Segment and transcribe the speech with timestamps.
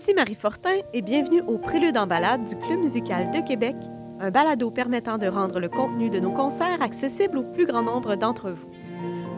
[0.00, 3.74] Ici Marie Fortin et bienvenue au Prélude en balade du Club musical de Québec,
[4.20, 8.14] un balado permettant de rendre le contenu de nos concerts accessible au plus grand nombre
[8.14, 8.70] d'entre vous.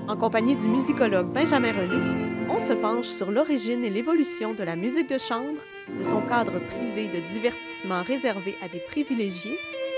[0.07, 4.77] En compagnie du musicologue Benjamin René, on se penche sur l'origine et l'évolution de la
[4.77, 5.63] musique de chambre,
[5.99, 9.57] de son cadre privé de divertissement réservé à des privilégiés,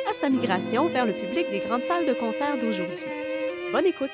[0.09, 3.05] à sa migration vers le public des grandes salles de concert d'aujourd'hui.
[3.73, 4.11] Bonne écoute!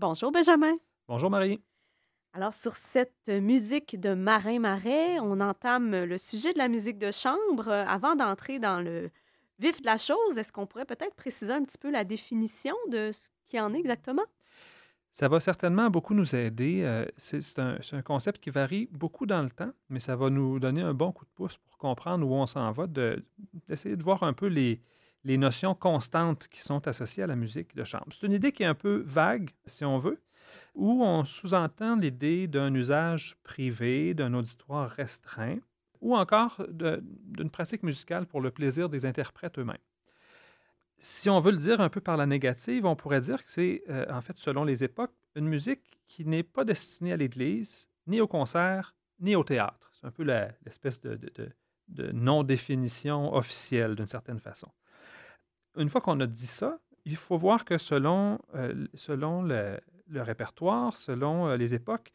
[0.00, 0.76] Bonjour Benjamin.
[1.08, 1.60] Bonjour Marie.
[2.32, 7.10] Alors sur cette musique de Marin Marais, on entame le sujet de la musique de
[7.10, 7.68] chambre.
[7.68, 9.10] Avant d'entrer dans le
[9.58, 13.10] vif de la chose, est-ce qu'on pourrait peut-être préciser un petit peu la définition de
[13.12, 14.24] ce qui en est exactement?
[15.12, 16.80] Ça va certainement beaucoup nous aider.
[16.82, 20.80] Euh, c'est un, concept qui varie beaucoup dans le temps, mais ça va nous donner
[20.80, 24.32] un bon coup de pouce pour comprendre où on s'en va, d'essayer de, voir un
[24.32, 24.80] peu les,
[25.24, 28.06] les notions constantes qui sont associées à la musique de chambre.
[28.10, 30.20] C'est une idée qui est un peu vague, si on veut,
[30.74, 35.58] où on sous-entend l'idée d'un usage privé, d'un auditoire restreint,
[36.00, 39.76] ou encore d'une pratique musicale pour le plaisir des interprètes eux-mêmes.
[40.98, 43.82] Si on veut le dire un peu par la négative, on pourrait dire que c'est,
[43.88, 48.20] euh, en fait, selon les époques, une musique qui n'est pas destinée à l'Église, ni
[48.20, 49.90] au concert, ni au théâtre.
[49.92, 51.18] C'est un peu l'espèce de,
[51.88, 54.70] de non-définition officielle d'une certaine façon
[55.76, 59.78] une fois qu'on a dit ça, il faut voir que selon, euh, selon le,
[60.14, 62.12] répertoire, selon euh, les époques,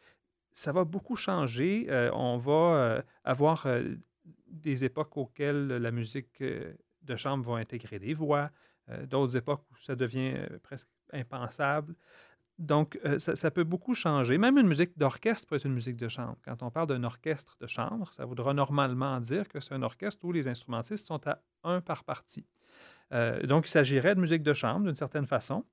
[0.51, 1.88] ça va beaucoup changer.
[1.89, 3.67] Euh, on va avoir
[4.47, 8.51] des époques auxquelles la musique de chambre va intégrer des voix,
[9.09, 11.93] d'autres époques où ça devient presque impensable.
[12.57, 14.37] Donc, ça, ça, peut beaucoup changer.
[14.37, 16.37] Même une musique d'orchestre peut être une musique de chambre.
[16.45, 20.23] Quand on parle d'un orchestre de chambre, ça voudra normalement dire que c'est un orchestre
[20.23, 22.45] où les instrumentistes sont à un par partie.
[23.13, 25.63] Euh, donc, il s'agirait de musique de chambre d'une certaine façon.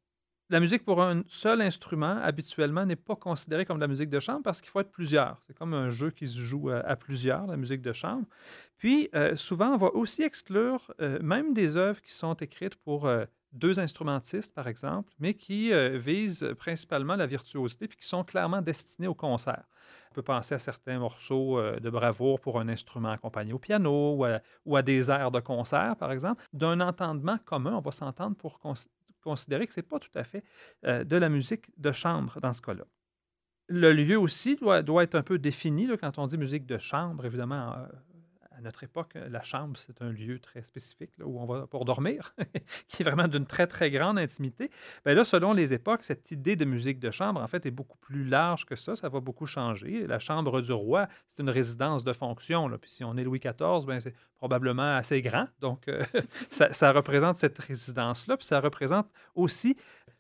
[0.51, 4.21] La musique pour un seul instrument, habituellement, n'est pas considérée comme de la musique de
[4.21, 5.41] chambre parce qu'il faut être plusieurs.
[5.47, 8.27] C'est comme un jeu qui se joue à, plusieurs, la musique de chambre.
[8.77, 13.09] Puis, euh, souvent, on va aussi exclure euh, même des œuvres qui sont écrites pour
[13.53, 19.09] deux instrumentistes, par exemple, mais qui visent principalement la virtuosité puis qui sont clairement destinés
[19.09, 19.65] au concert.
[20.13, 24.23] On peut penser à certains morceaux euh, de bravoure pour un instrument accompagné au piano
[24.67, 26.43] ou à, des airs de concert, par exemple.
[26.53, 28.61] D'un entendement commun, on va s'entendre pour
[29.23, 30.45] considérer que ce n'est pas tout à fait
[30.85, 32.85] euh, de la musique de chambre dans ce cas-là.
[33.69, 37.75] Le lieu aussi doit, être un peu défini quand on dit musique de chambre, évidemment.
[38.53, 42.35] Euh, notre époque, la chambre, c'est un lieu très spécifique où on va pour dormir,
[42.89, 44.71] qui est vraiment d'une très, très grande intimité.
[45.05, 47.99] Bien là, selon les époques, cette idée de musique de chambre, en fait, est beaucoup
[47.99, 48.97] plus large que ça.
[48.97, 50.07] Ça va beaucoup changer.
[50.07, 52.69] La chambre du roi, c'est une résidence de fonction.
[52.79, 55.47] Puis si on est Louis XIV, bien, c'est probablement assez grand.
[55.61, 56.05] Donc, euh,
[56.49, 58.37] ça, représente cette résidence-là.
[58.37, 59.77] Puis ça représente aussi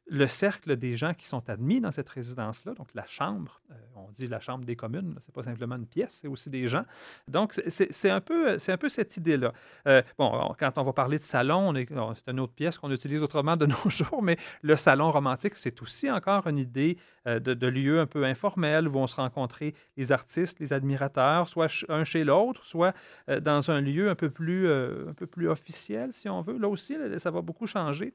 [0.06, 3.74] le cercle des gens qui sont admis dans cette résidence-là, donc la chambre, euh,
[4.12, 6.84] dit la chambre des communes, c'est pas simplement une pièce, c'est aussi des gens.
[7.28, 9.52] Donc, c'est un, peu, un peu cette idée-là.
[9.86, 13.56] Euh, bon, quand on va parler de salon, c'est une autre pièce qu'on utilise autrement
[13.56, 18.00] de nos jours, mais le salon romantique, c'est aussi encore une idée euh, de, lieu
[18.00, 22.64] un peu informel où vont se rencontrer les artistes, les admirateurs, soit un chez l'autre,
[22.64, 22.94] soit
[23.40, 26.58] dans un lieu un peu, plus, un peu plus officiel, si on veut.
[26.58, 28.14] Là aussi, ça va beaucoup changer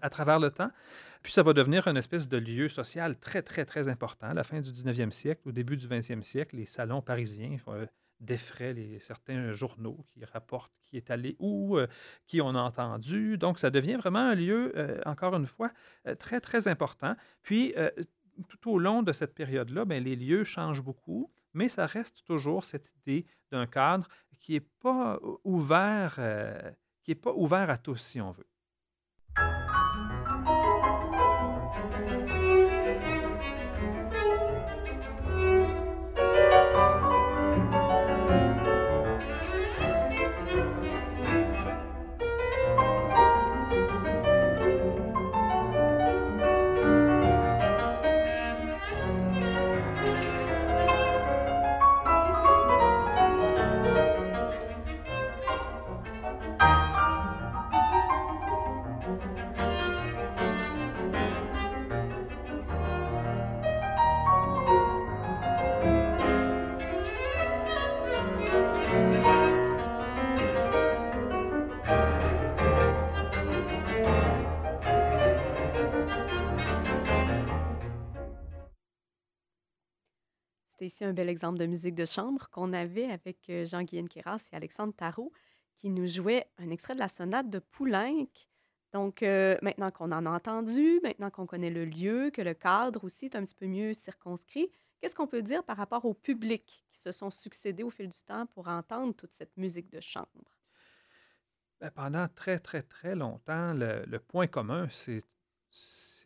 [0.00, 0.70] à travers le temps.
[1.22, 4.28] Puis ça va devenir une espèce de lieu social très, très, très important.
[4.28, 7.86] À la fin du 19e siècle, au début du 20e siècle, les salons parisiens euh,
[8.20, 11.86] défraient les, certains journaux qui rapportent qui est allé où, euh,
[12.26, 13.36] qui on a entendu.
[13.36, 15.70] Donc, ça devient vraiment un lieu, euh, encore une fois,
[16.18, 17.14] très, très important.
[17.42, 17.74] Puis,
[18.48, 22.64] tout au long de cette période-là, ben, les lieux changent beaucoup, mais ça reste toujours
[22.64, 24.08] cette idée d'un cadre
[24.40, 26.18] qui n'est pas ouvert,
[27.02, 28.46] qui est pas ouvert à tous, si on veut.
[81.08, 84.92] Un bel exemple de musique de chambre qu'on avait avec euh, Jean-Guyen Kéras et Alexandre
[84.94, 85.32] Tarot
[85.78, 88.28] qui nous jouaient un extrait de la sonate de Poulenc.
[88.92, 93.04] Donc, euh, maintenant qu'on en a entendu, maintenant qu'on connaît le lieu, que le cadre
[93.04, 94.70] aussi est un petit peu mieux circonscrit,
[95.00, 98.22] qu'est-ce qu'on peut dire par rapport au public qui se sont succédés au fil du
[98.24, 100.58] temps pour entendre toute cette musique de chambre?
[101.80, 105.24] Ben, pendant très, très, très longtemps, le, point commun, c'est,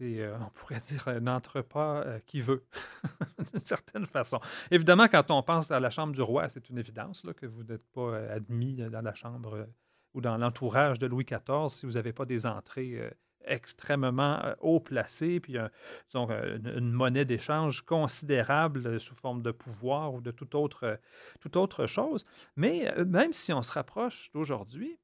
[0.03, 2.65] euh, on pourrait dire, un entrepas euh, qui veut,
[3.53, 4.41] d'une certaine façon.
[4.71, 7.63] Évidemment, quand on pense à la chambre du roi, c'est une évidence là, que vous
[7.65, 9.69] n'êtes pas euh, admis dans la chambre
[10.15, 13.11] ou dans l'entourage de Louis XIV si vous n'avez pas des entrées
[13.45, 15.57] extrêmement haut placées, puis
[16.15, 21.01] une, monnaie d'échange considérable sous forme de pouvoir ou de toute autre,
[21.41, 22.27] toute autre chose.
[22.57, 24.99] Mais même si on se rapproche d'aujourd'hui,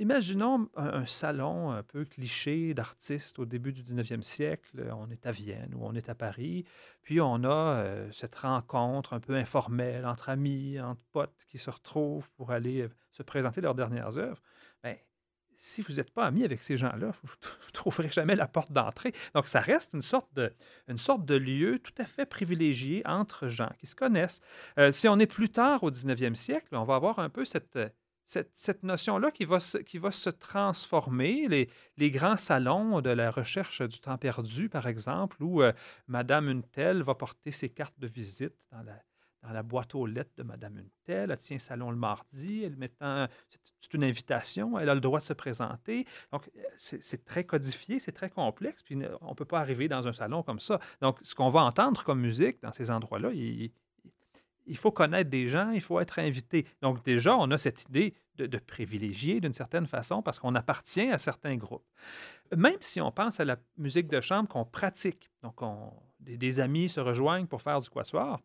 [0.00, 4.90] Imaginons un, salon un peu cliché d'artistes au début du 19e siècle.
[4.96, 6.64] On est à Vienne ou on est à Paris.
[7.02, 11.68] Puis on a euh, cette rencontre un peu informelle entre amis, entre potes qui se
[11.68, 14.40] retrouvent pour aller euh, se présenter leurs dernières œuvres.
[14.82, 14.96] Bien,
[15.54, 17.34] si vous n'êtes pas amis avec ces gens-là, vous
[17.66, 19.12] ne trouverez jamais la porte d'entrée.
[19.34, 20.50] Donc, ça reste une sorte de,
[20.88, 24.40] une sorte de lieu tout à fait privilégié entre gens qui se connaissent.
[24.78, 27.78] Euh, si on est plus tard au 19e siècle, on va avoir un peu cette
[28.30, 31.48] cette, notion-là qui va, se, qui va se transformer.
[31.48, 35.72] Les, les, grands salons de la recherche du temps perdu, par exemple, où euh,
[36.06, 39.02] Madame une telle va porter ses cartes de visite dans la,
[39.42, 41.32] dans la boîte aux lettres de Madame une telle.
[41.32, 42.62] Elle tient salon le mardi.
[42.62, 43.26] Elle mettant,
[43.80, 44.78] c'est une invitation.
[44.78, 46.06] Elle a le droit de se présenter.
[46.30, 48.82] Donc, euh, c'est très codifié, c'est très complexe.
[48.84, 50.78] Puis, on ne peut pas arriver dans un salon comme ça.
[51.00, 53.72] Donc, ce qu'on va entendre comme musique dans ces endroits-là, il,
[54.70, 56.64] il faut connaître des gens, il faut être invité.
[56.80, 61.18] Donc déjà, on a cette idée de, privilégier d'une certaine façon parce qu'on appartient à
[61.18, 61.84] certains groupes.
[62.56, 66.88] Même si on pense à la musique de chambre qu'on pratique, donc on, des, amis
[66.88, 68.40] se rejoignent pour faire du quatuor,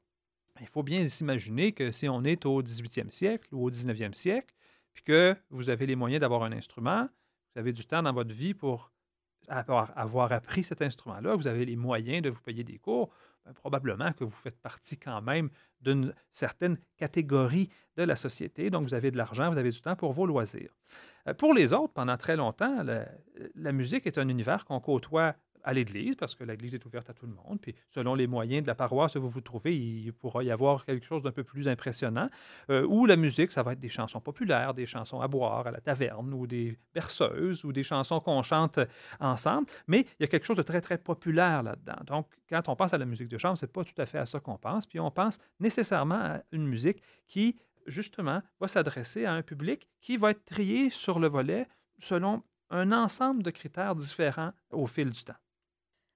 [0.60, 4.54] il faut bien s'imaginer que si on est au 18e siècle ou au 19e siècle,
[4.94, 7.08] puis que vous avez les moyens d'avoir un instrument,
[7.54, 8.92] vous avez du temps dans votre vie pour
[9.48, 13.12] avoir appris cet instrument-là, vous avez les moyens de vous payer des cours,
[13.46, 15.50] ben, probablement que vous faites partie quand même
[15.82, 18.70] d'une certaine catégorie de la société.
[18.70, 20.76] Donc, vous avez de l'argent, vous avez du temps pour vos loisirs.
[21.28, 22.84] Euh, pour les autres, pendant très longtemps,
[23.56, 27.14] la musique est un univers qu'on côtoie à l'Église, parce que l'Église est ouverte à
[27.14, 27.60] tout le monde.
[27.60, 30.86] Puis selon les moyens de la paroisse où vous vous trouvez, il pourra y avoir
[30.86, 32.30] quelque chose d'un peu plus impressionnant.
[32.70, 35.72] Euh, ou la musique, ça va être des chansons populaires, des chansons à boire à
[35.72, 38.80] la taverne, ou des berceuses, ou des chansons qu'on chante
[39.20, 39.68] ensemble.
[39.88, 41.98] Mais il y a quelque chose de très, très populaire là-dedans.
[42.06, 44.26] Donc, quand on pense à la musique de chambre, c'est pas tout à fait à
[44.26, 44.86] ça qu'on pense.
[44.86, 47.58] Puis on pense nécessairement à une musique qui,
[47.88, 51.68] justement, va s'adresser à un public qui va être trié sur le volet
[51.98, 55.36] selon un ensemble de critères différents au fil du temps.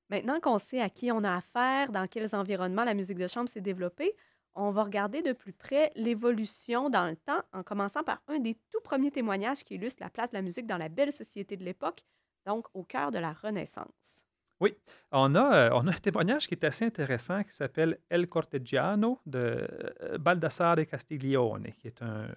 [0.10, 3.48] Maintenant qu'on sait à qui on a affaire, dans quels environnements la musique de chambre
[3.50, 4.16] s'est développée,
[4.56, 8.56] on va regarder de plus près l'évolution dans le temps, en commençant par un des
[8.72, 11.64] tout premiers témoignages qui illustre la place de la musique dans la belle société de
[11.64, 12.04] l'époque,
[12.46, 14.26] donc au cœur de la Renaissance.
[14.60, 14.76] Oui,
[15.12, 19.66] on a, euh, un témoignage qui est assez intéressant qui s'appelle El Cortegiano de
[20.02, 22.28] euh, Baldassare Castiglione, qui est un,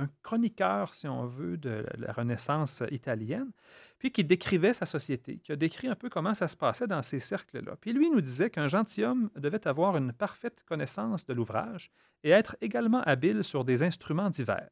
[0.00, 3.50] un chroniqueur, si on veut, de la Renaissance italienne,
[3.98, 7.02] puis qui décrivait sa société, qui a décrit un peu comment ça se passait dans
[7.02, 7.76] ces cercles-là.
[7.80, 11.90] Puis lui nous disait qu'un gentilhomme devait avoir une parfaite connaissance de l'ouvrage
[12.24, 14.70] et être également habile sur des instruments divers.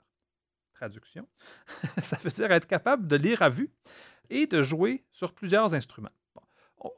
[0.75, 1.29] Traduction,
[2.03, 3.71] ça veut dire être capable de lire à vue
[4.31, 6.11] et de jouer sur plusieurs instruments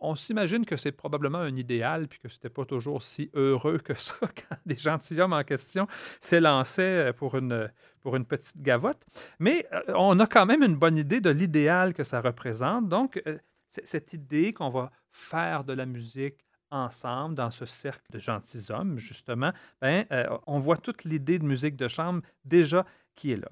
[0.01, 3.79] on, s'imagine que c'est probablement un idéal, puis que ce n'était pas toujours si heureux
[3.79, 5.87] que ça quand des gentilshommes en question
[6.21, 7.71] s'élançaient euh, pour une,
[8.01, 9.05] pour une petite gavotte.
[9.39, 12.89] Mais euh, on a quand même une bonne idée de l'idéal que ça représente.
[12.89, 18.19] Donc, euh, cette idée qu'on va faire de la musique ensemble dans ce cercle de
[18.19, 20.05] gentilshommes, justement, ben,
[20.47, 22.85] on voit toute l'idée de musique de chambre déjà
[23.15, 23.49] qui est là.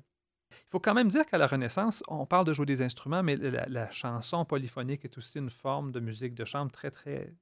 [0.50, 3.36] Il faut quand même dire qu'à la Renaissance, on parle de jouer des instruments, mais
[3.36, 7.32] la, chanson polyphonique est aussi une forme de musique de chambre très, très,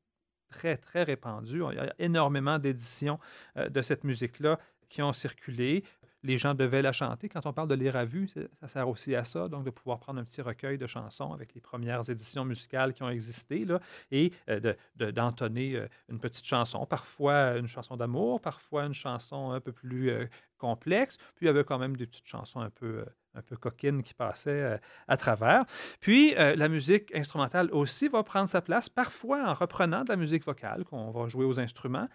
[0.49, 1.63] très, très répandue.
[1.73, 3.19] Il y a énormément d'éditions
[3.57, 4.59] euh, de cette musique-là
[4.89, 5.85] qui ont circulé
[6.27, 7.29] les gens devaient la chanter.
[7.29, 8.29] Quand on parle de lire à vue,
[8.61, 11.55] ça sert aussi à ça, donc de pouvoir prendre un petit recueil de chansons avec
[11.55, 13.81] les premières éditions musicales qui ont existé là,
[14.11, 19.61] et euh, d'entonner euh, une petite chanson, parfois une chanson d'amour, parfois une chanson un
[19.61, 20.27] peu plus euh,
[20.59, 23.05] complexe, puis il y avait quand même des petites chansons un peu
[23.37, 24.79] un peu coquine qui passait euh,
[25.09, 25.65] à travers.
[26.01, 30.17] Puis euh, la musique instrumentale aussi va prendre sa place, parfois en reprenant de la
[30.17, 32.09] musique vocale qu'on va jouer aux instruments,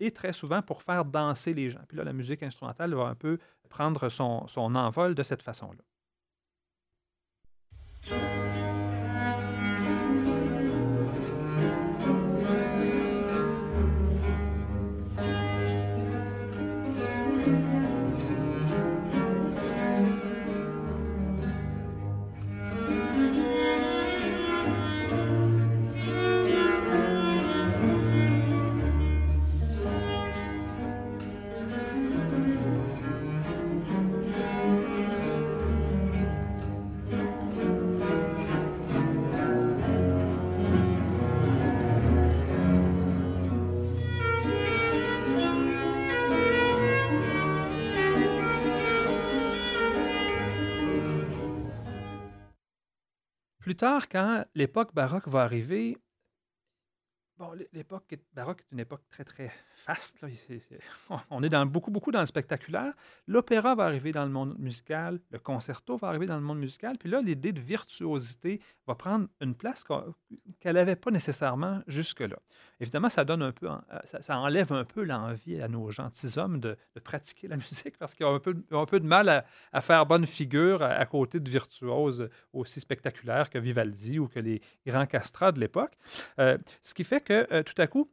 [0.00, 1.80] et très souvent pour faire danser les gens.
[1.88, 5.82] Puis là, la musique instrumentale va un peu prendre son, son envol de cette façon-là.
[53.74, 55.98] Plus tard, quand l'époque baroque va arriver,
[57.36, 60.24] Bon, l'époque baroque est une époque très, très faste.
[61.30, 62.94] On est beaucoup, beaucoup dans le spectaculaire.
[63.26, 66.96] L'opéra va arriver dans le monde musical, le concerto va arriver dans le monde musical.
[66.96, 69.82] Puis là, l'idée de virtuosité va prendre une place
[70.64, 72.38] qu'elle n'avait pas nécessairement jusque-là.
[72.80, 76.78] Évidemment, ça donne un peu, euh, ça, enlève un peu l'envie à nos gentilshommes de,
[76.94, 80.82] de pratiquer la musique parce qu'ils ont un peu, de mal à, faire bonne figure
[80.82, 85.92] à, côté de virtuoses aussi spectaculaires que Vivaldi ou que les grands castrats de l'époque.
[86.38, 88.10] Euh, ce qui fait que euh, tout à coup,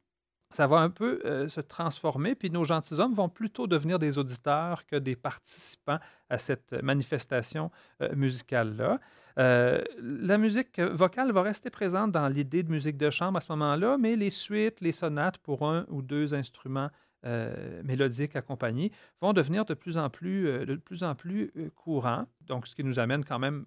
[0.56, 4.96] ça va un peu se transformer, puis nos gentilshommes vont plutôt devenir des auditeurs que
[4.96, 7.72] des participants à cette manifestation
[8.14, 9.00] musicale-là.
[9.38, 13.52] Euh, la musique vocale va rester présente dans l'idée de musique de chambre à ce
[13.52, 16.90] moment-là, mais les suites, les sonates pour un ou deux instruments
[17.26, 18.92] euh, mélodiques accompagnés
[19.22, 22.26] vont devenir de plus en plus, euh, de plus, en plus courants.
[22.42, 23.66] Donc, ce qui nous amène quand même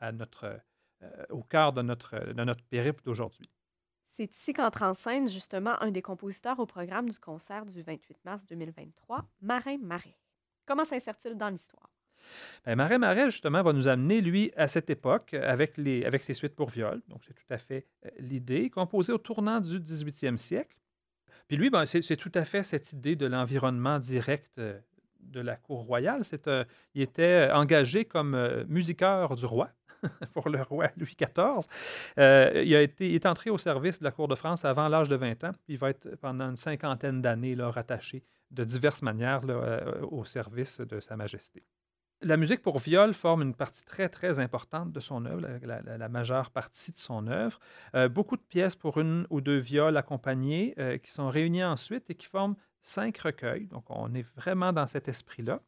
[0.00, 0.60] à, notre,
[1.30, 3.48] au cœur de notre, de notre périple d'aujourd'hui.
[4.14, 8.18] C'est ici qu'entre en scène justement un des compositeurs au programme du concert du 28
[8.26, 10.18] mars 2023, Marin Marais.
[10.66, 11.88] Comment s'insère-t-il dans l'histoire?
[12.66, 16.34] Ben, Marais Marais, justement, va nous amener, lui, à cette époque, avec, les, avec ses
[16.34, 17.00] suites pour viol.
[17.08, 20.76] Donc, c'est tout à fait euh, l'idée, composée au tournant du 18e siècle.
[21.48, 24.78] Puis lui, ben, c'est tout à fait cette idée de l'environnement direct euh,
[25.20, 26.20] de la cour royale.
[26.48, 26.64] Euh,
[26.94, 29.70] il était engagé comme musiqueur du roi
[30.34, 31.66] pour le roi Louis XIV.
[32.16, 35.16] il, a été, est entré au service de la cour de France avant l'âge de
[35.16, 35.52] 20 ans.
[35.68, 39.42] Il va être pendant une cinquantaine d'années rattaché de diverses manières
[40.10, 41.62] au service de Sa Majesté.
[42.24, 46.50] La musique pour viol forme une partie très, très importante de son œuvre, la, majeure
[46.52, 47.58] partie de son œuvre.
[47.96, 52.10] Euh, beaucoup de pièces pour une ou deux viols accompagnés euh, qui sont réunies ensuite
[52.10, 53.66] et qui forment cinq recueils.
[53.66, 55.62] Donc, on est vraiment dans cet esprit-là.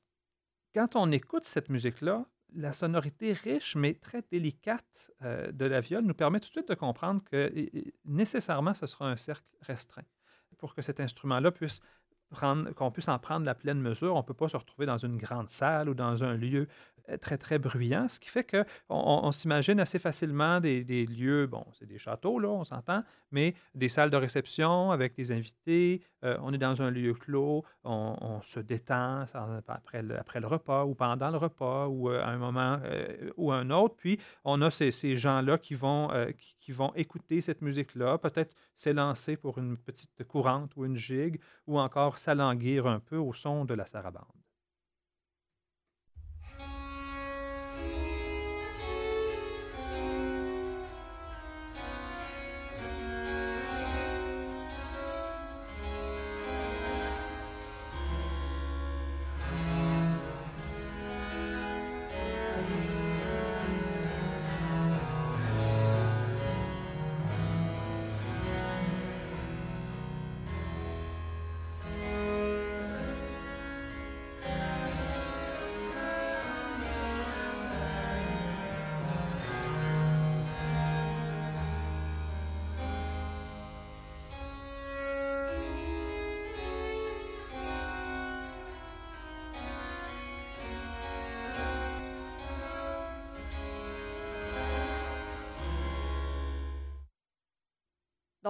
[0.77, 6.05] Quand on écoute cette musique-là, la sonorité riche mais très délicate euh, de la viole
[6.05, 7.53] nous permet tout de suite de comprendre que
[8.05, 10.05] nécessairement ce sera un cercle restreint
[10.59, 11.81] pour que cet instrument-là puisse
[12.77, 14.15] qu'on puisse en prendre la pleine mesure.
[14.15, 16.69] On ne peut pas se retrouver dans une grande salle ou dans un lieu
[17.21, 21.87] très, très bruyant, ce qui fait qu'on on, s'imagine assez facilement des, lieux, bon, c'est
[21.87, 26.53] des châteaux, là, on s'entend, mais des salles de réception avec des invités, euh, on
[26.53, 29.25] est dans un lieu clos, on, se détend
[29.69, 32.79] après le, après le, repas ou pendant le repas ou euh, à un moment
[33.37, 37.41] ou un autre, puis on a ces, ces gens-là qui, vont qui, qui, vont écouter
[37.41, 43.01] cette musique-là, peut-être s'élancer pour une petite courante ou une gigue, ou encore s'alanguir un
[43.01, 44.44] peu au son de la sarabande.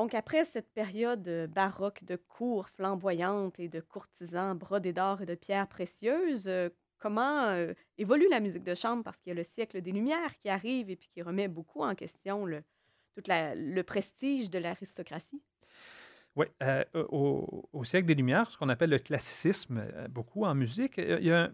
[0.05, 5.25] Donc, après cette période euh, baroque de cours flamboyantes et de courtisans brodés d'or et
[5.25, 6.69] de pierres précieuses, euh,
[6.99, 9.03] comment euh, évolue la musique de chambre?
[9.03, 11.83] Parce qu'il y a le siècle des Lumières qui arrive et puis qui remet beaucoup
[11.83, 12.63] en question le,
[13.15, 15.41] tout le prestige de l'aristocratie.
[16.37, 16.49] Oui,
[17.09, 21.51] au, siècle des Lumières, ce qu'on appelle le classicisme, beaucoup en musique, il y a,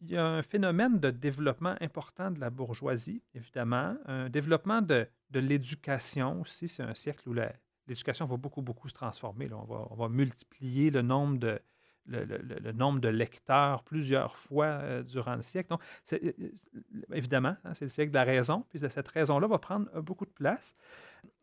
[0.00, 5.06] il y a un phénomène de développement important de la bourgeoisie, évidemment, un développement de,
[5.32, 6.68] l'éducation aussi.
[6.68, 9.48] C'est un siècle où l'éducation va beaucoup, beaucoup se transformer.
[9.52, 11.60] On, va, multiplier le nombre de,
[12.06, 15.70] le, nombre de lecteurs plusieurs fois euh, durant le siècle.
[15.70, 15.82] Donc,
[16.12, 19.88] euh, euh, évidemment, hein, c'est le siècle de la raison, puis cette raison-là va prendre
[20.00, 20.74] beaucoup de place.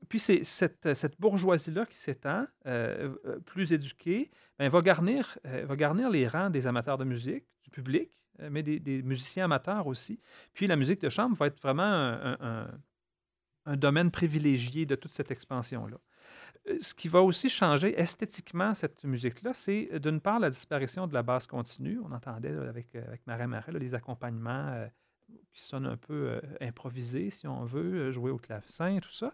[0.09, 2.45] Puis c'est cette, cette bourgeoisie-là qui s'étend,
[3.45, 8.11] plus éduquée, ben, va, garnir, va garnir les rangs des amateurs de musique, du public,
[8.51, 10.19] mais des, musiciens amateurs aussi.
[10.53, 12.67] Puis la musique de chambre va être vraiment un,
[13.75, 15.97] domaine privilégié de toute cette expansion-là.
[16.69, 21.05] Euh, ce qui va aussi changer esthétiquement cette musique-là, c'est euh, d'une part la disparition
[21.05, 21.99] de la basse continue.
[22.01, 24.87] On entendait avec, avec Marais Marais les accompagnements
[25.51, 29.33] qui sonnent un peu improvisés, si on veut, jouer au clavecin, tout ça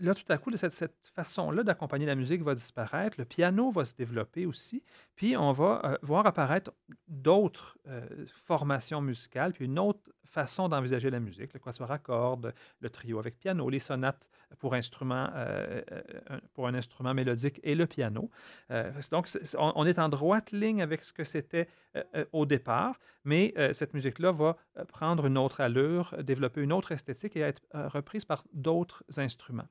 [0.00, 3.16] là, tout à coup, cette, cette façon-là d'accompagner la musique va disparaître.
[3.18, 4.82] Le piano va se développer aussi.
[5.14, 6.72] Puis on va euh, voir apparaître
[7.06, 8.02] d'autres euh,
[8.42, 13.18] formations musicales, puis une autre façon d'envisager la musique, le quatuor à cordes, le trio
[13.18, 15.82] avec piano, les sonates pour, euh,
[16.54, 18.30] pour un instrument mélodique et le piano.
[19.10, 19.28] donc,
[19.58, 21.68] on, est en droite ligne avec ce que c'était
[22.30, 27.40] au départ, mais cette musique-là va prendre une autre allure, développer une autre esthétique et
[27.40, 29.68] être reprise par d'autres instruments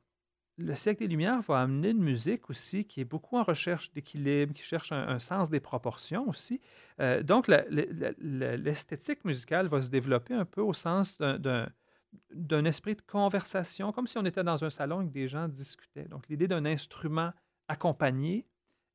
[0.60, 4.54] le siècle des Lumières va amener une musique aussi qui est beaucoup en recherche d'équilibre,
[4.54, 6.60] qui cherche un, sens des proportions aussi.
[7.00, 13.92] Euh, donc, l'esthétique musicale va se développer un peu au sens d'un esprit de conversation,
[13.94, 16.06] comme si on était dans un salon et que des gens discutaient.
[16.06, 17.32] Donc, l'idée d'un instrument
[17.70, 18.46] accompagné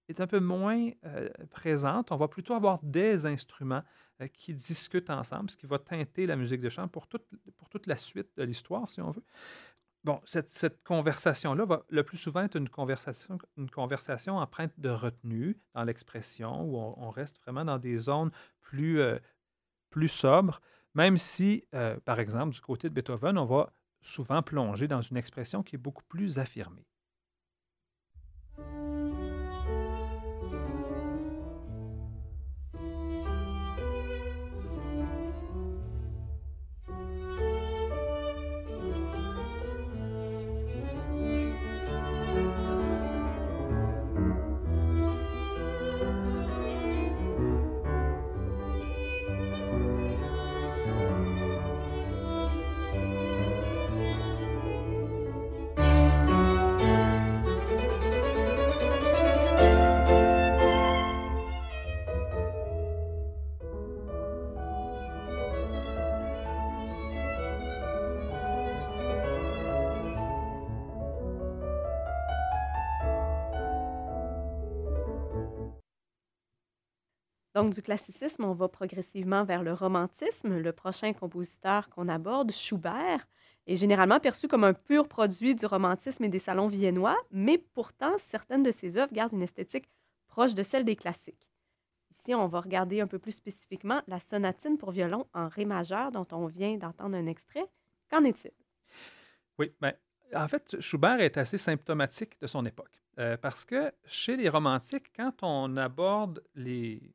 [0.09, 2.13] est un peu moins euh, présente.
[2.13, 3.83] On va plutôt avoir des instruments
[4.21, 7.25] euh, qui discutent ensemble, ce qui va teinter la musique de chant pour toute,
[7.57, 9.25] pour toute la suite de l'histoire, si on veut.
[10.05, 15.59] Bon, cette, conversation-là va le plus souvent être une conversation, une conversation empreinte de retenue
[15.73, 19.19] dans l'expression, où on, reste vraiment dans des zones plus, euh,
[19.89, 20.61] plus sobres,
[20.95, 25.17] même si, euh, par exemple, du côté de Beethoven, on va souvent plonger dans une
[25.17, 26.85] expression qui est beaucoup plus affirmée.
[77.55, 80.59] Donc, du classicisme, on va progressivement vers le romantisme.
[80.59, 83.29] Le prochain compositeur qu'on aborde, Schubert,
[83.67, 88.17] est généralement perçu comme un pur produit du romantisme et des salons viennois, mais pourtant,
[88.19, 89.89] certaines de ses œuvres gardent une esthétique
[90.27, 91.49] proche de celle des classiques.
[92.11, 96.11] Ici, on va regarder un peu plus spécifiquement la sonatine pour violon en Ré majeur
[96.11, 97.67] dont on vient d'entendre un extrait.
[98.11, 98.51] Qu'en est-il?
[99.59, 99.93] Oui, bien,
[100.35, 103.01] en fait, Schubert est assez symptomatique de son époque.
[103.21, 107.15] Euh, parce que chez les romantiques, quand on aborde les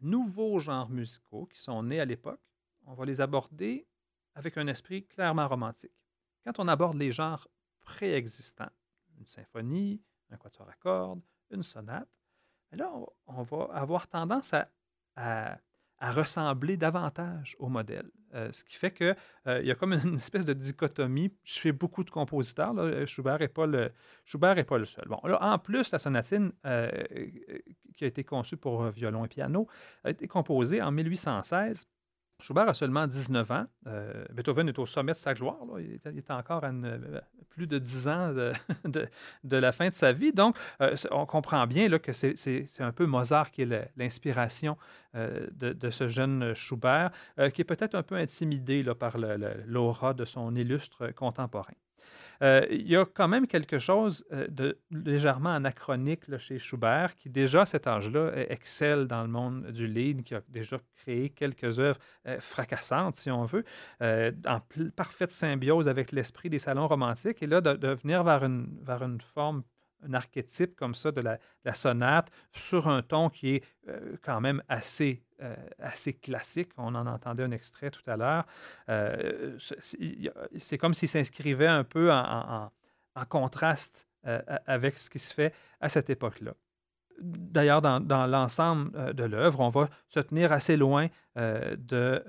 [0.00, 2.40] nouveaux genres musicaux qui sont nés à l'époque,
[2.86, 3.86] on va les aborder
[4.34, 5.92] avec un esprit clairement romantique.
[6.44, 7.46] Quand on aborde les genres
[7.80, 8.70] préexistants,
[9.18, 12.08] une symphonie, un quatuor à cordes, une sonate,
[12.72, 12.90] là,
[13.26, 14.54] on, va avoir tendance
[15.16, 15.60] à
[16.00, 18.10] à ressembler davantage au modèle.
[18.34, 19.16] Euh, ce qui fait qu'il
[19.48, 22.74] euh, y a comme une espèce de dichotomie chez beaucoup de compositeurs.
[23.06, 23.90] Schubert n'est pas, le,
[24.64, 25.04] pas le seul.
[25.08, 26.90] Bon, là, en plus, la sonatine euh,
[27.96, 29.66] qui a été conçue pour violon et piano
[30.04, 31.86] a été composée en 1816
[32.40, 33.66] Schubert a seulement 19 ans.
[33.86, 35.58] Euh, Beethoven est au sommet de sa gloire.
[35.78, 36.72] Il, est, encore à
[37.50, 38.32] plus de 10 ans
[38.84, 40.32] de, la fin de sa vie.
[40.32, 42.34] Donc, euh, on comprend bien que c'est
[42.80, 44.76] un peu Mozart qui est l'inspiration
[45.14, 47.10] euh, de, ce jeune Schubert,
[47.54, 51.74] qui est peut-être un peu intimidé par l'aura de son illustre contemporain.
[52.42, 57.28] Euh, il y a quand même quelque chose euh, de légèrement anachronique chez Schubert, qui
[57.28, 61.78] déjà à cet âge-là excelle dans le monde du lead, qui a déjà créé quelques
[61.78, 63.64] œuvres euh, fracassantes, si on veut,
[64.00, 64.60] en
[64.96, 67.42] parfaite symbiose avec l'esprit des salons romantiques.
[67.42, 69.62] Et là, de, venir vers une, vers une forme
[70.06, 71.38] un archétype comme ça de la,
[71.74, 73.62] sonate sur un ton qui est
[74.22, 76.70] quand même assez euh, assez classique.
[76.76, 78.44] On en entendait un extrait tout à l'heure.
[78.90, 79.56] Euh,
[80.58, 82.70] c'est comme s'il s'inscrivait un peu en,
[83.30, 86.52] contraste euh, avec ce qui se fait à cette époque-là.
[87.22, 92.22] D'ailleurs, dans, l'ensemble de l'œuvre, on va se tenir assez loin de,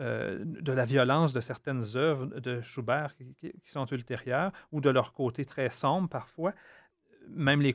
[0.46, 5.44] de, la violence de certaines œuvres de Schubert qui, sont ultérieures ou de leur côté
[5.44, 6.54] très sombre parfois
[7.30, 7.74] même les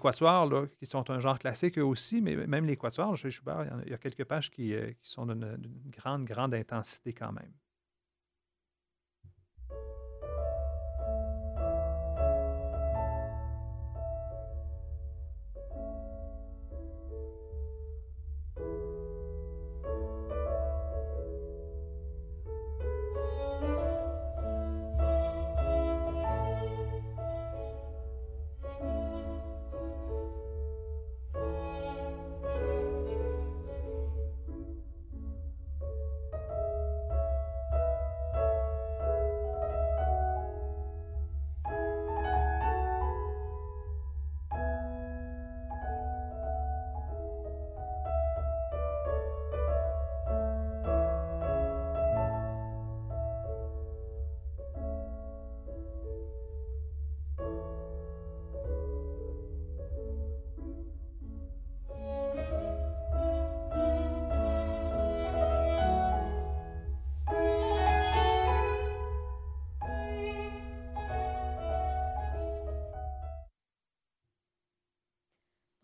[0.78, 2.76] qui sont un genre classique eux aussi, mais même les
[3.16, 5.58] chez Schubert, il y, a quelques pages qui, euh, qui sont d'une
[5.90, 7.52] grande, grande intensité quand même.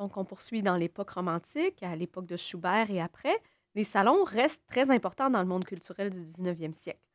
[0.03, 3.41] Donc, on poursuit dans l'époque romantique, à l'époque de Schubert et après.
[3.77, 7.07] Les salons restent très importants dans le monde culturel du 19e siècle.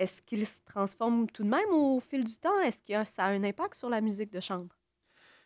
[0.00, 2.58] Est-ce qu'ils se transforment tout de même au fil du temps?
[2.58, 4.76] Est-ce que ça a un impact sur la musique de chambre?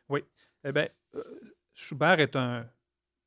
[0.08, 0.24] Oui.
[0.64, 1.22] Eh bien, euh,
[1.74, 2.66] Schubert est un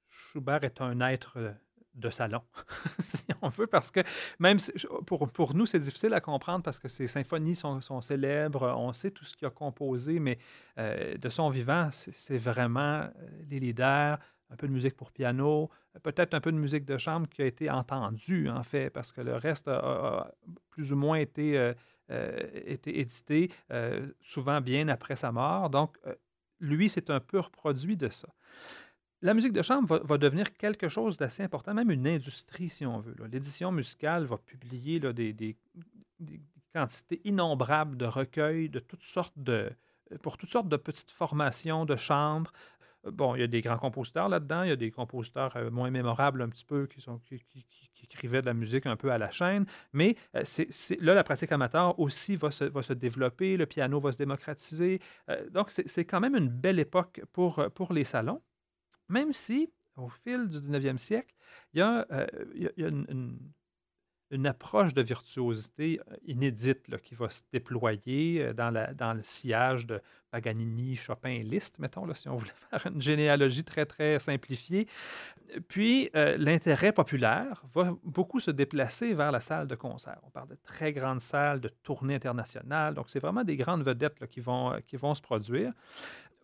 [0.07, 1.53] Schubert est un être euh,
[1.99, 2.41] de salon,
[3.03, 4.01] si on veut, parce que
[4.39, 4.57] même
[5.05, 8.93] pour, pour nous, c'est difficile à comprendre parce que ses symphonies sont, sont célèbres, on
[8.93, 10.37] sait tout ce qu'il a composé, mais
[10.77, 13.07] euh, de son vivant, c'est vraiment
[13.49, 14.17] les leaders,
[14.49, 15.69] un peu de musique pour piano,
[16.01, 19.21] peut-être un peu de musique de chambre qui a été entendue, en fait, parce que
[19.21, 20.31] le reste a,
[20.69, 21.73] plus ou moins été, euh,
[22.65, 23.51] été édité,
[24.21, 25.69] souvent bien après sa mort.
[25.69, 25.97] Donc,
[26.59, 28.27] lui, c'est un pur produit de ça
[29.21, 32.99] la musique de chambre va, devenir quelque chose d'assez important, même une industrie, si on
[32.99, 33.15] veut.
[33.31, 35.57] L'édition musicale va publier des,
[36.73, 39.71] quantités innombrables de recueils de toutes sortes de,
[40.21, 42.51] pour toutes sortes de petites formations de chambre.
[43.03, 45.89] Bon, il y a des grands compositeurs là-dedans, il y a des compositeurs euh, moins
[45.89, 47.01] mémorables un petit peu qui,
[48.03, 51.51] écrivaient de la musique un peu à la chaîne, mais euh, c'est, là, la pratique
[51.51, 54.99] amateur aussi va se, développer, le piano va se démocratiser.
[55.29, 58.41] Euh, donc, c'est, quand même une belle époque pour les salons.
[59.09, 61.35] Même si, au fil du 19e siècle,
[61.73, 62.27] il y a, euh,
[64.31, 69.99] une, approche de virtuosité euh, inédite qui va se déployer euh, dans, le sillage de
[70.29, 74.87] Paganini, Chopin et Liszt, mettons, là, si on voulait faire une généalogie très, très simplifiée.
[75.67, 80.19] Puis, l'intérêt populaire va beaucoup se déplacer vers la salle de concert.
[80.21, 82.93] On parle de très grandes salles, de tournées internationales.
[82.93, 85.73] Donc, c'est vraiment des grandes vedettes qui vont se produire.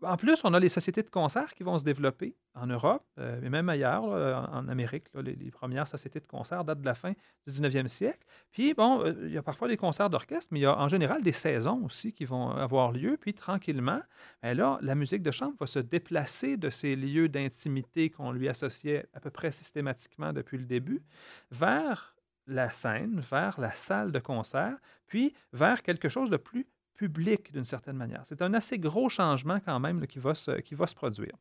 [0.01, 3.41] En plus, on a les sociétés de concert qui vont se développer en Europe, euh,
[3.41, 5.05] et même ailleurs, en Amérique.
[5.15, 7.13] les, premières sociétés de concert datent de la fin
[7.47, 8.25] du 19e siècle.
[8.51, 10.89] Puis, bon, euh, il y a parfois des concerts d'orchestre, mais il y a en
[10.89, 13.17] général des saisons aussi qui vont avoir lieu.
[13.17, 14.01] Puis, tranquillement,
[14.41, 18.49] ben là, la musique de chambre va se déplacer de ces lieux d'intimité qu'on lui
[18.49, 21.03] associait à peu près systématiquement depuis le début
[21.51, 22.15] vers
[22.47, 24.77] la scène, vers la salle de concert,
[25.07, 28.21] puis vers quelque chose de plus public d'une certaine manière.
[28.25, 31.35] C'est un assez gros changement quand même qui, va se, qui va se produire.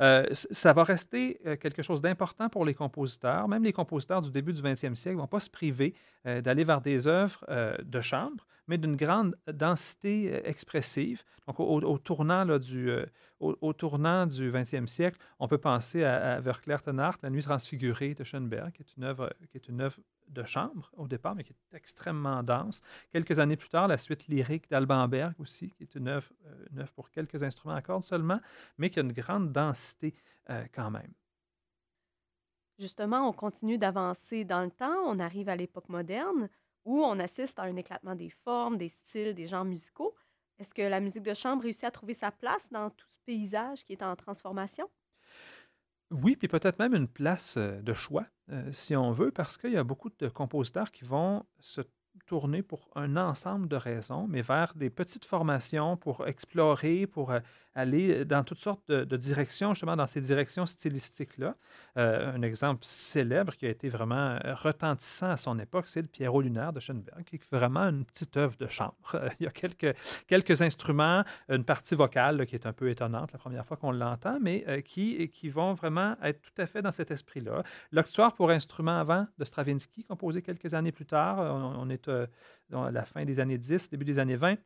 [0.00, 3.48] Euh, ça va rester euh, quelque chose d'important pour les compositeurs.
[3.48, 5.94] Même les compositeurs du début du 20e siècle ne vont pas se priver
[6.26, 7.44] euh, d'aller vers des œuvres
[7.82, 11.22] de chambre, mais d'une grande densité expressive.
[11.46, 12.90] Donc, au, tournant, là, du,
[13.40, 18.14] au, tournant du 20e siècle, on peut penser à, à Verclair Tenart, La Nuit transfigurée
[18.14, 21.44] de Schoenberg, qui est une œuvre, qui est une œuvre de chambre au départ, mais
[21.44, 22.82] qui est extrêmement dense.
[23.10, 26.28] Quelques années plus tard, la suite lyrique d'Alban Berg aussi, qui est une œuvre,
[26.76, 28.40] euh, pour quelques instruments à cordes seulement,
[28.78, 30.14] mais qui a une grande densité
[30.50, 31.12] euh, quand même.
[32.78, 34.96] Justement, on continue d'avancer dans le temps.
[35.06, 36.48] On arrive à l'époque moderne
[36.84, 40.14] où on assiste à un éclatement des formes, des styles, des genres musicaux.
[40.58, 43.84] Est-ce que la musique de chambre réussit à trouver sa place dans tout ce paysage
[43.84, 44.88] qui est en transformation?
[46.12, 48.26] Oui, puis peut-être même une place de choix,
[48.70, 51.80] si on veut, parce qu'il y a beaucoup de compositeurs qui vont se
[52.26, 57.32] tourner pour un ensemble de raisons, mais vers des petites formations pour explorer, pour
[57.74, 61.56] aller dans toutes sortes de, directions, justement dans ces directions stylistiques-là.
[61.96, 66.08] Euh, un exemple célèbre qui a été vraiment euh, retentissant à son époque, c'est le
[66.08, 68.94] Pierrot lunaire de Schoenberg, qui est vraiment une petite œuvre de chambre.
[69.40, 69.94] il y a quelques,
[70.26, 74.38] quelques instruments, une partie vocale qui est un peu étonnante la première fois qu'on l'entend,
[74.40, 77.62] mais euh, qui, qui vont vraiment être tout à fait dans cet esprit-là.
[77.90, 82.10] L'octoire pour instruments avant de Stravinsky, composé quelques années plus tard, on, est
[82.70, 84.56] dans la fin des années 10, début des années 20.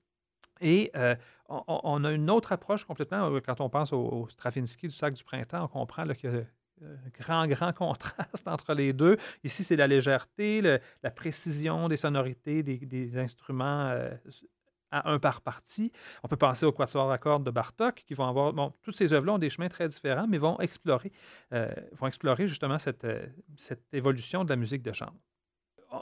[0.61, 1.15] Et euh,
[1.49, 5.25] on, a une autre approche complètement, euh, quand on pense au, Stravinsky du sac du
[5.25, 6.45] printemps, on comprend qu'il y a
[6.83, 9.17] un grand, grand contraste entre les deux.
[9.45, 14.11] Ici, c'est la légèreté, la précision des sonorités des, instruments euh,
[14.91, 15.93] à un par partie.
[16.23, 18.53] On peut penser au quatuor à cordes de Bartok, qui vont avoir...
[18.53, 21.13] Bon, toutes ces œuvres-là ont des chemins très différents, mais vont explorer,
[21.51, 23.07] vont explorer justement cette,
[23.57, 25.17] cette évolution de la musique de chambre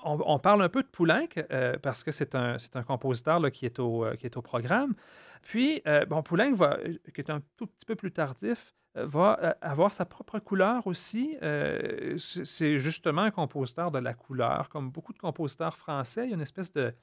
[0.05, 3.79] on, parle un peu de Poulenc euh, parce que c'est un, compositeur là, qui, est
[3.79, 4.95] au, euh, qui est au programme.
[5.43, 6.79] Puis, euh, bon, Poulenc, va,
[7.15, 11.37] qui est un tout petit peu plus tardif, va avoir sa propre couleur aussi.
[12.17, 14.69] c'est justement un compositeur de la couleur.
[14.69, 16.95] Comme beaucoup de compositeurs français, il y a une espèce de,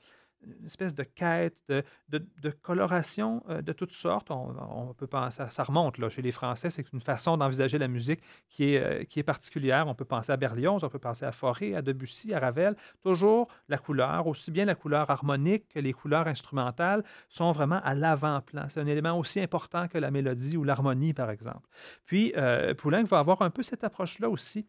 [0.43, 4.31] une espèce de quête, de, de, coloration euh, de toutes sortes.
[4.31, 8.21] On, peut penser, ça remonte là, chez les Français, c'est une façon d'envisager la musique
[8.49, 9.87] qui est, euh, qui est particulière.
[9.87, 12.75] On peut penser à Berlioz, on peut penser à Fauré, à Debussy, à Ravel.
[13.03, 17.93] Toujours la couleur, aussi bien la couleur harmonique que les couleurs instrumentales, sont vraiment à
[17.93, 18.65] l'avant-plan.
[18.69, 21.67] C'est un élément aussi important que la mélodie ou l'harmonie, par exemple.
[22.05, 24.67] Puis, euh, Poulenc va avoir un peu cette approche-là aussi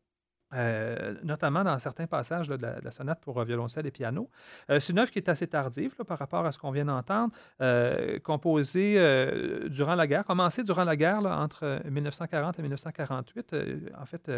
[0.55, 4.29] Euh, notamment dans certains passages de, la, sonate pour euh, violoncelle et piano.
[4.69, 7.33] Euh, c'est une œuvre qui est assez tardive par rapport à ce qu'on vient d'entendre,
[8.23, 8.95] composée
[9.69, 13.57] durant la guerre, commencée durant la guerre entre 1940 et 1948.
[13.99, 14.31] en fait,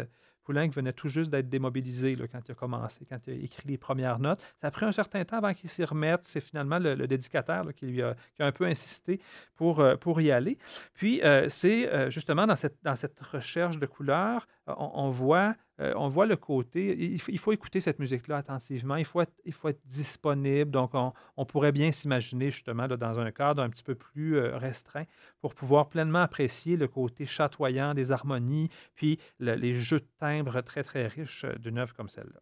[0.45, 3.77] Poulenc venait tout juste d'être démobilisé quand il a commencé, quand il a écrit les
[3.77, 4.39] premières notes.
[4.55, 6.21] Ça a pris un certain temps avant qu'il s'y remette.
[6.23, 9.19] C'est finalement le, dédicataire qui lui a, un peu insisté
[9.55, 10.57] pour, pour y aller.
[10.93, 16.25] Puis, c'est justement dans cette, dans cette recherche de couleurs, on voit euh, on voit
[16.25, 20.71] le côté, il, faut écouter cette musique-là attentivement, il faut être, il faut être disponible.
[20.71, 25.03] Donc, on, pourrait bien s'imaginer justement dans un cadre un petit peu plus euh, restreint
[25.41, 30.07] pour pouvoir pleinement apprécier le côté chatoyant des harmonies, puis les jeux de
[30.63, 32.41] très, très riches euh, d'une œuvre comme celle-là.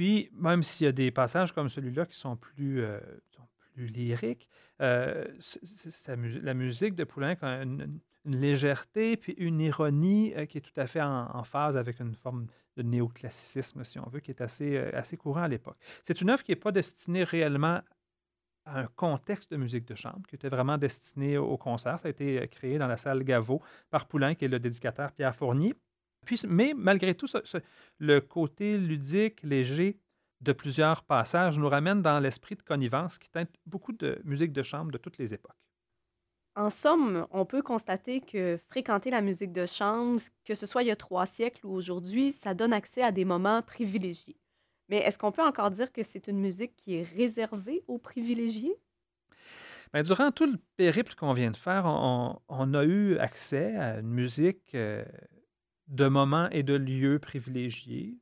[0.00, 2.98] Puis, même s'il y a des passages comme celui-là qui sont plus, euh,
[3.74, 4.48] plus lyriques,
[4.80, 5.26] euh,
[6.42, 10.86] la musique de Poulenc a une, légèreté puis une ironie euh, qui est tout à
[10.86, 12.46] fait en, phase avec une forme
[12.78, 15.76] de néoclassicisme, si on veut, qui est assez, assez courant à l'époque.
[16.02, 17.82] C'est une œuvre qui n'est pas destinée réellement
[18.64, 22.00] à un contexte de musique de chambre, qui était vraiment destinée au concert.
[22.00, 23.60] Ça a été créé dans la salle Gaveau
[23.90, 25.74] par Poulenc et le dédicataire Pierre Fournier
[26.48, 27.26] mais malgré tout,
[27.98, 29.98] le côté ludique, léger
[30.40, 34.62] de plusieurs passages nous ramène dans l'esprit de connivence qui teinte beaucoup de musique de
[34.62, 35.52] chambre de toutes les époques.
[36.56, 40.88] En somme, on peut constater que fréquenter la musique de chambre, que ce soit il
[40.88, 44.36] y a trois siècles ou aujourd'hui, ça donne accès à des moments privilégiés.
[44.88, 48.76] Mais est-ce qu'on peut encore dire que c'est une musique qui est réservée aux privilégiés?
[49.92, 54.10] Bien, durant tout le périple qu'on vient de faire, on, a eu accès à une
[54.10, 55.04] musique euh,
[55.90, 58.16] de moments et de lieux privilégiés,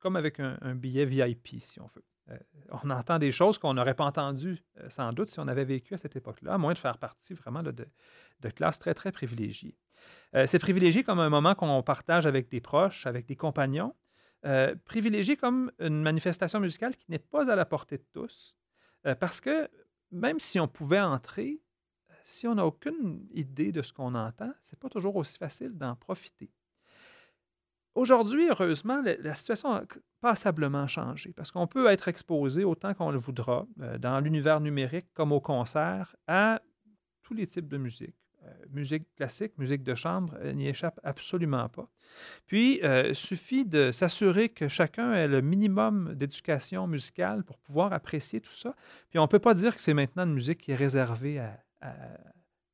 [0.00, 2.04] comme avec un, billet VIP, si on veut.
[2.30, 2.38] Euh,
[2.82, 5.94] on entend des choses qu'on n'aurait pas entendues euh, sans doute si on avait vécu
[5.94, 9.78] à cette époque-là, à moins de faire partie vraiment de, de, classes très, très privilégiées.
[10.34, 13.94] Euh, c'est privilégié comme un moment qu'on partage avec des proches, avec des compagnons,
[14.84, 18.56] privilégié comme une manifestation musicale qui n'est pas à la portée de tous,
[19.18, 19.68] parce que
[20.12, 21.60] même si on pouvait entrer,
[22.22, 25.96] si on n'a aucune idée de ce qu'on entend, c'est pas toujours aussi facile d'en
[25.96, 26.52] profiter.
[27.98, 29.82] Aujourd'hui, heureusement, la, situation a
[30.20, 35.08] passablement changé parce qu'on peut être exposé autant qu'on le voudra euh, dans l'univers numérique
[35.14, 36.62] comme au concert à
[37.24, 38.14] tous les types de musique.
[38.44, 41.90] Euh, musique classique, musique de chambre, n'y échappe absolument pas.
[42.46, 48.40] Puis, euh, suffit de s'assurer que chacun ait le minimum d'éducation musicale pour pouvoir apprécier
[48.40, 48.76] tout ça.
[49.10, 51.58] Puis, on ne peut pas dire que c'est maintenant une musique qui est réservée à,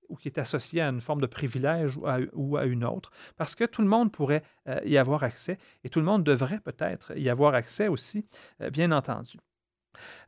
[0.09, 3.65] ou qui est associé à une forme de privilège ou à, une autre, parce que
[3.65, 7.29] tout le monde pourrait euh, y avoir accès et tout le monde devrait peut-être y
[7.29, 8.27] avoir accès aussi,
[8.61, 9.39] euh, bien entendu.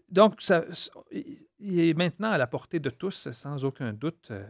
[0.08, 0.64] Donc, ça,
[1.10, 4.46] il est maintenant à la portée de tous, sans aucun doute, euh,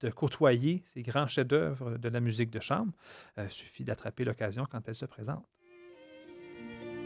[0.00, 2.92] de côtoyer ces grands chefs-d'œuvre de la musique de chambre.
[3.36, 5.46] Il suffit d'attraper l'occasion quand elle se présente.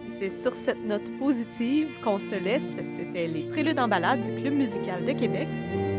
[0.08, 2.80] C'est sur cette note positive qu'on se laisse.
[2.82, 5.48] C'était les Préludes en balade du Club musical de Québec.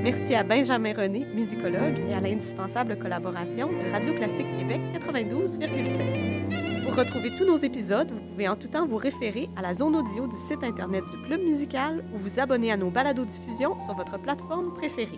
[0.05, 6.85] Merci à Benjamin René, musicologue, et à l'indispensable collaboration de Radio Classique Québec 92,7.
[6.85, 9.95] Pour retrouver tous nos épisodes, vous pouvez en tout temps vous référer à la zone
[9.95, 14.19] audio du site Internet du Club musical ou vous abonner à nos balados-diffusions sur votre
[14.19, 15.17] plateforme préférée.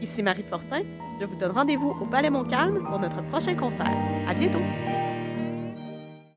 [0.00, 0.80] Ici Marie Fortin,
[1.20, 3.92] je vous donne rendez-vous au Palais Montcalm pour notre prochain concert.
[4.26, 4.95] À bientôt!